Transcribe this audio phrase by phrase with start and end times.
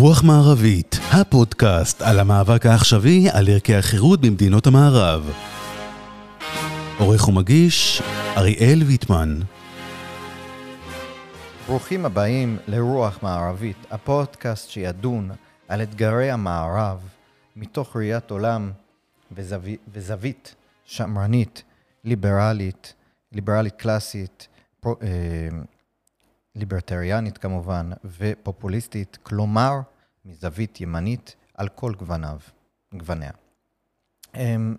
[0.00, 5.30] רוח מערבית, הפודקאסט על המאבק העכשווי על ערכי החירות במדינות המערב.
[6.98, 8.02] עורך ומגיש,
[8.36, 9.40] אריאל ויטמן.
[11.66, 15.30] ברוכים הבאים לרוח מערבית, הפודקאסט שידון
[15.68, 16.98] על אתגרי המערב
[17.56, 18.70] מתוך ראיית עולם
[19.32, 19.70] וזוו...
[19.92, 20.54] וזווית
[20.84, 21.62] שמרנית,
[22.04, 22.94] ליברלית,
[23.32, 24.48] ליברלית קלאסית,
[24.80, 24.94] פרו...
[26.58, 29.74] ליברטריאנית כמובן, ופופוליסטית, כלומר,
[30.24, 32.38] מזווית ימנית על כל גווניו,
[32.94, 33.30] גווניה.
[34.34, 34.76] אמ,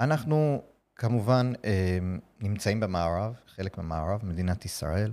[0.00, 0.62] אנחנו
[0.96, 5.12] כמובן אמ, נמצאים במערב, חלק מהמערב, מדינת ישראל,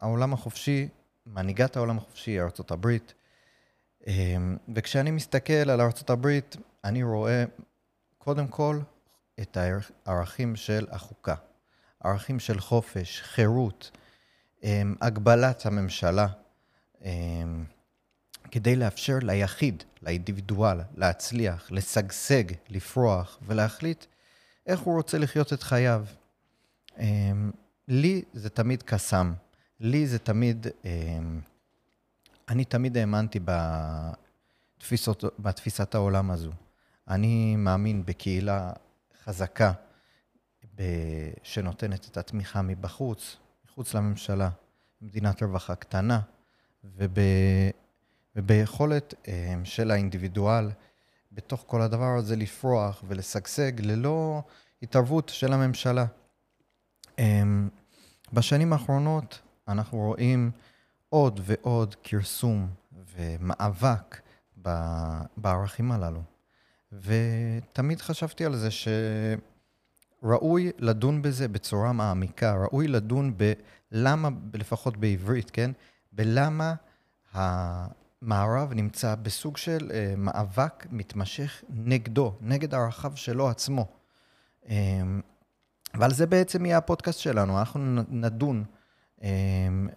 [0.00, 0.88] והעולם החופשי,
[1.26, 2.70] מנהיגת העולם החופשי היא ארצות
[4.06, 7.44] אמ, וכשאני מסתכל על הברית, אני רואה
[8.18, 8.80] קודם כל
[9.40, 9.56] את
[10.06, 11.34] הערכים של החוקה.
[12.04, 13.90] ערכים של חופש, חירות,
[14.62, 16.26] אמ, הגבלת הממשלה,
[17.04, 17.64] אמ,
[18.50, 24.04] כדי לאפשר ליחיד, לאינדיבידואל, להצליח, לשגשג, לפרוח ולהחליט
[24.66, 26.04] איך הוא רוצה לחיות את חייו.
[26.98, 27.50] אמ,
[27.88, 29.32] לי זה תמיד קסם.
[29.80, 30.66] לי זה תמיד,
[32.48, 33.40] אני תמיד האמנתי
[34.78, 36.50] בתפיסות, בתפיסת העולם הזו.
[37.08, 38.72] אני מאמין בקהילה
[39.24, 39.72] חזקה,
[41.42, 44.50] שנותנת את התמיכה מבחוץ, מחוץ לממשלה,
[45.02, 46.20] מדינת רווחה קטנה,
[46.84, 47.18] וב,
[48.36, 50.70] וביכולת אה, של האינדיבידואל
[51.32, 54.42] בתוך כל הדבר הזה לפרוח ולשגשג ללא
[54.82, 56.06] התערבות של הממשלה.
[57.18, 57.42] אה,
[58.32, 60.50] בשנים האחרונות אנחנו רואים
[61.08, 62.68] עוד ועוד כרסום
[63.16, 64.20] ומאבק
[65.36, 66.22] בערכים הללו.
[66.92, 68.88] ותמיד חשבתי על זה ש...
[70.22, 73.34] ראוי לדון בזה בצורה מעמיקה, ראוי לדון
[73.92, 75.70] בלמה, לפחות בעברית, כן?
[76.12, 76.74] בלמה
[77.32, 83.86] המערב נמצא בסוג של uh, מאבק מתמשך נגדו, נגד ערכיו שלו עצמו.
[84.64, 84.68] Um,
[85.94, 88.64] ועל זה בעצם יהיה הפודקאסט שלנו, אנחנו נדון
[89.18, 89.22] um,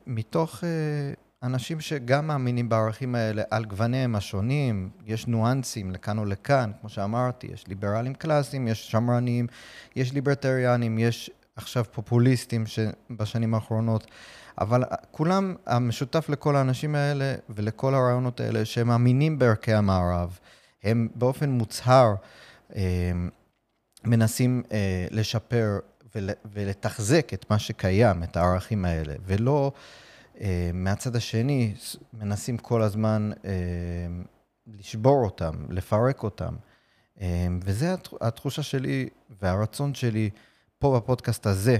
[0.07, 6.71] מתוך uh, אנשים שגם מאמינים בערכים האלה על גווניהם השונים, יש ניואנסים לכאן או לכאן,
[6.81, 9.47] כמו שאמרתי, יש ליברלים קלאסיים, יש שמרנים,
[9.95, 12.63] יש ליברטריאנים, יש עכשיו פופוליסטים
[13.09, 14.07] בשנים האחרונות,
[14.61, 20.39] אבל כולם, המשותף לכל האנשים האלה ולכל הרעיונות האלה, שהם מאמינים בערכי המערב,
[20.83, 22.15] הם באופן מוצהר
[22.75, 23.11] אה,
[24.03, 25.79] מנסים אה, לשפר
[26.53, 29.71] ולתחזק את מה שקיים, את הערכים האלה, ולא...
[30.41, 31.73] אה, מהצד השני,
[32.13, 33.51] מנסים כל הזמן אה,
[34.67, 36.55] לשבור אותם, לפרק אותם.
[37.21, 37.85] אה, וזו
[38.21, 39.09] התחושה שלי
[39.41, 40.29] והרצון שלי
[40.79, 41.77] פה בפודקאסט הזה,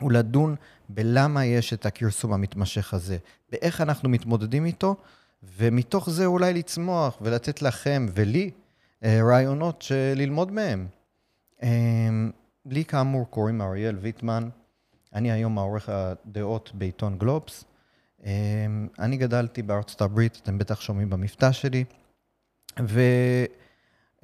[0.00, 0.56] הוא לדון
[0.88, 3.18] בלמה יש את הכרסום המתמשך הזה,
[3.52, 4.96] באיך אנחנו מתמודדים איתו,
[5.42, 8.50] ומתוך זה אולי לצמוח ולתת לכם ולי
[9.04, 9.84] רעיונות
[10.16, 10.86] ללמוד מהם.
[12.66, 14.48] לי כאמור קוראים אריאל ויטמן.
[15.14, 17.64] אני היום העורך הדעות בעיתון גלובס.
[18.24, 21.84] אמ, אני גדלתי בארצות הברית, אתם בטח שומעים במבטא שלי,
[22.78, 23.48] ואני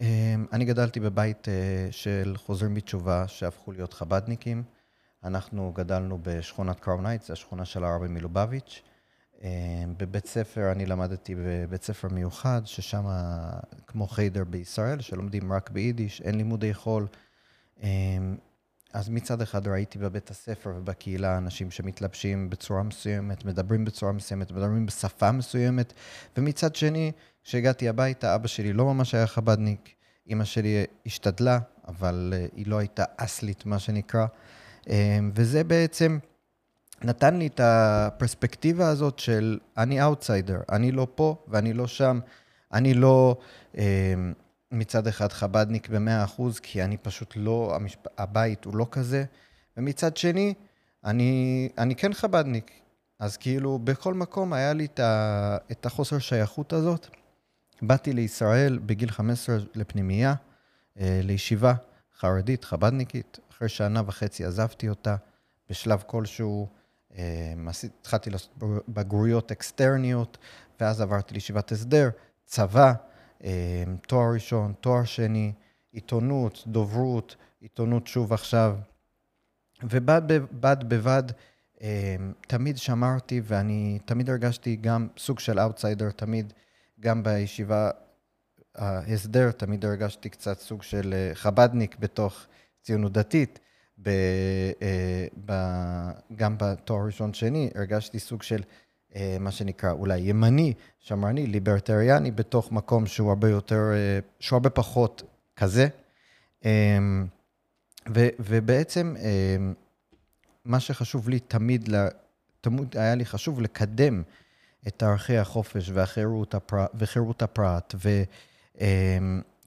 [0.01, 4.63] אמ, גדלתי בבית אה, של חוזרים בתשובה שהפכו להיות חבדניקים.
[5.25, 8.83] אנחנו גדלנו בשכונת קראון הייטס, השכונה של הרבי מלובביץ'.
[9.43, 9.49] אמ,
[9.97, 13.05] בבית ספר, אני למדתי בבית ספר מיוחד, ששם
[13.87, 17.07] כמו חיידר בישראל, שלומדים רק ביידיש, אין לימודי חול.
[18.93, 24.87] אז מצד אחד ראיתי בבית הספר ובקהילה אנשים שמתלבשים בצורה מסוימת, מדברים בצורה מסוימת, מדברים
[24.87, 25.93] בשפה מסוימת,
[26.37, 27.13] ומצד שני,
[27.45, 29.95] כשהגעתי הביתה, אבא שלי לא ממש היה חבדניק,
[30.27, 31.59] אימא שלי השתדלה,
[31.89, 34.27] אבל אה, היא לא הייתה אסלית, מה שנקרא,
[34.91, 36.19] אה, וזה בעצם
[37.03, 42.21] נתן לי את הפרספקטיבה הזאת של אני אאוטסיידר, אני לא פה ואני לא שם,
[42.73, 43.37] אני לא...
[44.71, 47.99] מצד אחד חבדניק ב-100%, כי אני פשוט לא, המשפ...
[48.19, 49.25] הבית הוא לא כזה,
[49.77, 50.55] ומצד שני,
[51.05, 52.71] אני, אני כן חבדניק.
[53.19, 55.57] אז כאילו, בכל מקום היה לי את, ה...
[55.71, 57.07] את החוסר שייכות הזאת.
[57.83, 60.35] באתי לישראל בגיל 15 לפנימייה,
[61.01, 61.75] אה, לישיבה
[62.19, 63.39] חרדית, חבדניקית.
[63.51, 65.17] אחרי שנה וחצי עזבתי אותה
[65.71, 66.69] בשלב כלשהו.
[67.19, 67.55] אה,
[68.01, 68.51] התחלתי לעשות
[68.89, 70.39] בגרויות אקסטרניות,
[70.81, 72.11] ואז עברתי לישיבת הסדר,
[72.45, 72.93] צבא.
[73.45, 75.53] אמ, תואר ראשון, תואר שני,
[75.93, 78.77] עיתונות, דוברות, עיתונות שוב עכשיו.
[79.83, 81.23] ובד בבד בבד,
[81.81, 86.53] אמ, תמיד שמרתי ואני תמיד הרגשתי גם סוג של אאוטסיידר, תמיד,
[87.01, 87.91] גם בישיבה
[88.75, 92.47] ההסדר, תמיד הרגשתי קצת סוג של אה, חבדניק בתוך
[92.83, 93.59] ציונות דתית.
[94.03, 94.09] ב,
[94.83, 95.53] אה, ב,
[96.37, 98.63] גם בתואר ראשון שני הרגשתי סוג של
[99.41, 105.23] מה שנקרא אולי ימני, שמרני, ליברטריאני, בתוך מקום שהוא הרבה יותר, אה, שהוא הרבה פחות
[105.57, 105.89] כזה.
[106.65, 107.27] אמ,
[108.15, 109.15] ו, ובעצם
[110.65, 111.89] מה שחשוב לי תמיד,
[112.61, 114.23] תמיד היה לי חשוב לקדם
[114.89, 117.95] את ערכי החופש והחירות הפרט, וחירות הפרט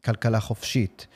[0.03, 1.07] וכלכלה חופשית.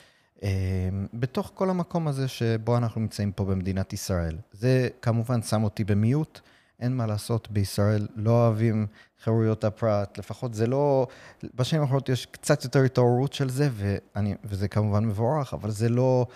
[1.14, 4.36] בתוך כל המקום הזה שבו אנחנו נמצאים פה במדינת ישראל.
[4.52, 6.40] זה כמובן שם אותי במיעוט,
[6.80, 8.86] אין מה לעשות, בישראל לא אוהבים
[9.24, 11.06] חירויות הפרט, לפחות זה לא...
[11.54, 16.26] בשנים האחרונות יש קצת יותר התעוררות של זה, ואני, וזה כמובן מבורך, אבל זה לא,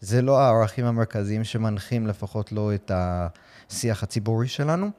[0.00, 4.90] זה לא הערכים המרכזיים שמנחים לפחות לא את השיח הציבורי שלנו,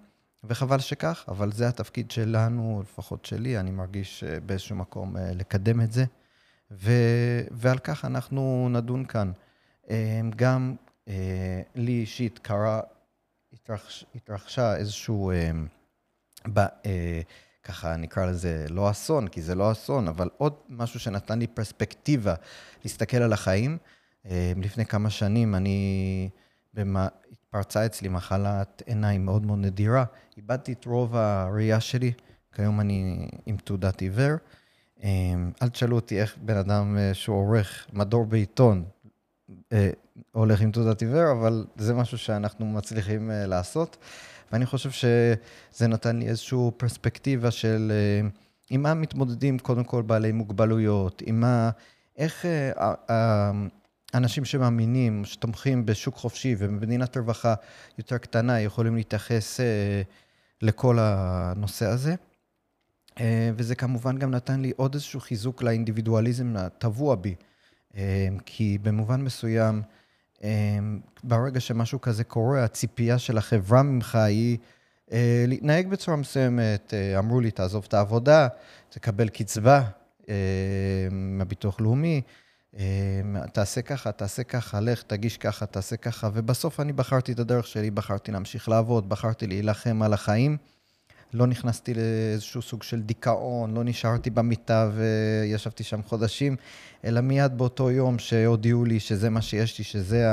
[0.44, 5.82] וחבל שכך, אבל זה התפקיד שלנו, לפחות שלי, אני מרגיש אה, באיזשהו מקום אה, לקדם
[5.82, 6.06] את זה,
[6.72, 6.92] ו,
[7.52, 9.32] ועל כך אנחנו נדון כאן.
[9.90, 10.76] אה, גם
[11.76, 12.82] לי אישית קרה
[13.54, 15.52] התרחש, התרחשה איזשהו, אה,
[16.54, 17.22] ב, אה,
[17.64, 22.36] ככה נקרא לזה, לא אסון, כי זה לא אסון, אבל עוד משהו שנתן לי פרספקטיבה
[22.84, 23.78] להסתכל על החיים.
[24.26, 26.30] אה, לפני כמה שנים אני,
[26.74, 30.06] במה, התפרצה אצלי מחלת עיניים מאוד מאוד נדירה.
[30.38, 32.12] איבדתי את רוב הראייה שלי,
[32.56, 34.36] כיום אני עם תעודת עיוור.
[35.04, 35.10] אה,
[35.62, 38.86] אל תשאלו אותי איך בן אדם אה, שהוא עורך מדור בעיתון,
[40.32, 43.98] הולך עם תעודת עיוור, אבל זה משהו שאנחנו מצליחים uh, לעשות.
[44.52, 48.38] ואני חושב שזה נתן לי איזושהי פרספקטיבה של uh,
[48.70, 51.70] עם מה מתמודדים קודם כל בעלי מוגבלויות, עם מה,
[52.18, 52.46] איך
[52.76, 53.12] uh, uh,
[54.14, 57.54] אנשים שמאמינים, שתומכים בשוק חופשי ובמדינת רווחה
[57.98, 59.60] יותר קטנה, יכולים להתייחס
[60.62, 62.16] לכל הנושא הזה.
[63.56, 67.36] וזה כמובן גם נתן לי עוד איזשהו חיזוק לאינדיבידואליזם הטבוע בי.
[68.46, 69.82] כי במובן מסוים,
[70.44, 74.58] אמ, ברגע שמשהו כזה קורה, הציפייה של החברה ממך היא
[75.12, 76.94] אה, להתנהג בצורה מסוימת.
[76.94, 78.48] אה, אמרו לי, תעזוב את העבודה,
[78.90, 79.84] תקבל קצבה
[80.30, 82.22] אה, מהביטוח לאומי,
[83.54, 87.92] תעשה ככה, תעשה ככה, לך, תגיש ככה, תעשה ככה, ובסוף אני בחרתי את הדרך שלי,
[87.92, 90.58] בחרתי להמשיך לעבוד, בחרתי להילחם על החיים.
[91.34, 96.56] לא נכנסתי לאיזשהו סוג של דיכאון, לא נשארתי במיטה וישבתי שם חודשים,
[97.06, 100.26] אלא מיד באותו יום שהודיעו לי שזה מה שיש לי, שזה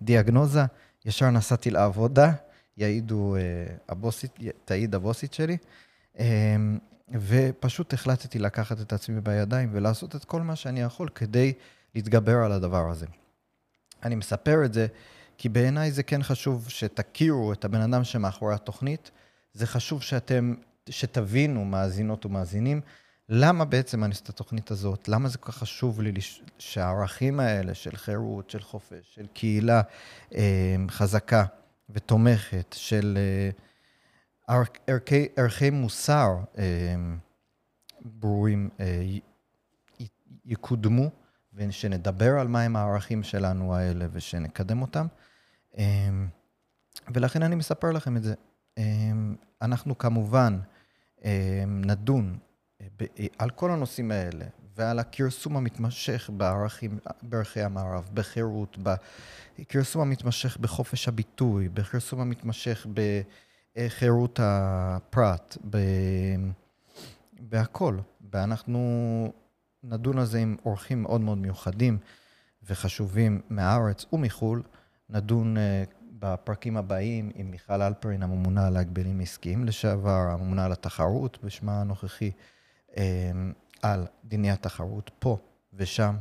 [0.00, 0.64] הדיאגנוזה,
[1.04, 2.32] ישר נסעתי לעבודה,
[2.76, 3.40] יעידו אה,
[3.88, 5.56] הבוסית, תעיד הבוסית שלי,
[6.18, 6.78] אמ,
[7.14, 11.52] ופשוט החלטתי לקחת את עצמי בידיים ולעשות את כל מה שאני יכול כדי
[11.94, 13.06] להתגבר על הדבר הזה.
[14.02, 14.86] אני מספר את זה
[15.38, 19.10] כי בעיניי זה כן חשוב שתכירו את הבן אדם שמאחורי התוכנית,
[19.52, 20.54] זה חשוב שאתם,
[20.90, 22.80] שתבינו, מאזינות ומאזינים,
[23.28, 25.08] למה בעצם אני עושה את התוכנית הזאת?
[25.08, 26.20] למה זה כל כך חשוב לי
[26.58, 29.82] שהערכים האלה של חירות, של חופש, של קהילה
[30.34, 31.44] אה, חזקה
[31.90, 33.50] ותומכת, של אה,
[34.86, 36.64] ערכי, ערכי מוסר אה,
[38.00, 39.02] ברורים אה,
[40.44, 41.10] יקודמו,
[41.54, 45.06] ושנדבר על מהם הערכים שלנו האלה ושנקדם אותם.
[45.78, 45.84] אה,
[47.14, 48.34] ולכן אני מספר לכם את זה.
[48.78, 50.58] אמ, אנחנו כמובן
[51.24, 51.30] אמ,
[51.84, 52.38] נדון
[52.80, 54.44] אה, על כל הנושאים האלה
[54.76, 58.78] ועל הכרסום המתמשך בערכים, בערכי המערב, בחירות,
[59.58, 62.86] בכרסום המתמשך בחופש הביטוי, בכרסום המתמשך
[63.76, 65.78] בחירות הפרט, ב...
[67.40, 67.98] בהכל.
[68.32, 69.32] ואנחנו
[69.84, 71.98] נדון על זה עם אורחים מאוד מאוד מיוחדים
[72.62, 74.62] וחשובים מהארץ ומחו"ל.
[75.10, 75.84] נדון אה,
[76.18, 82.30] בפרקים הבאים עם מיכל אלפרין, הממונה על ההגבלים עסקיים לשעבר, הממונה על התחרות בשמה הנוכחי,
[82.96, 85.38] אמ, על דיני התחרות פה
[85.74, 86.16] ושם,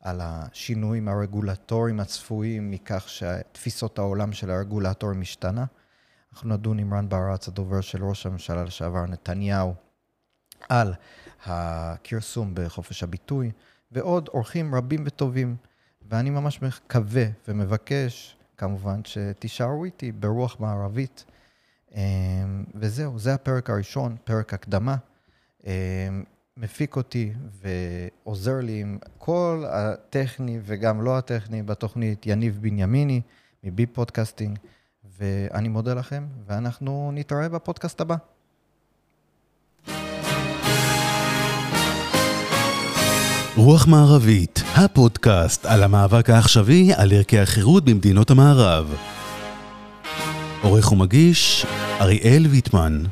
[0.00, 5.64] על השינויים הרגולטוריים הצפויים מכך שתפיסות העולם של הרגולטורים משתנה.
[6.32, 9.74] אנחנו נדון עם רן ברץ, הדובר של ראש הממשלה לשעבר נתניהו,
[10.68, 10.94] על
[11.46, 13.50] הכרסום בחופש הביטוי,
[13.92, 15.56] ועוד אורחים רבים וטובים.
[16.10, 21.24] ואני ממש מקווה ומבקש כמובן שתישארו איתי ברוח מערבית.
[21.94, 22.00] אמ,
[22.74, 24.96] וזהו, זה הפרק הראשון, פרק הקדמה.
[25.66, 25.70] אמ,
[26.56, 33.20] מפיק אותי ועוזר לי עם כל הטכני וגם לא הטכני בתוכנית, יניב בנימיני
[33.64, 34.58] מ-B פודקאסטינג,
[35.18, 38.16] ואני מודה לכם, ואנחנו נתראה בפודקאסט הבא.
[43.62, 48.94] רוח מערבית, הפודקאסט על המאבק העכשווי על ערכי החירות במדינות המערב.
[50.62, 51.66] עורך ומגיש,
[52.00, 53.02] אריאל ויטמן